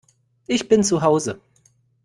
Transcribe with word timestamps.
Ich 0.47 0.67
bin 0.67 0.83
zu 0.83 1.03
Hause 1.03 1.39